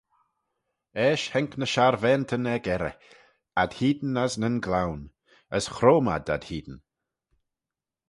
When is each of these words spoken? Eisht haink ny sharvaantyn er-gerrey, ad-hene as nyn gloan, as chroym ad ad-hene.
Eisht 1.05 1.29
haink 1.33 1.51
ny 1.57 1.67
sharvaantyn 1.73 2.49
er-gerrey, 2.53 2.95
ad-hene 3.61 4.17
as 4.23 4.33
nyn 4.39 4.57
gloan, 4.65 5.01
as 5.57 5.65
chroym 5.75 6.07
ad 6.15 6.27
ad-hene. 6.35 6.77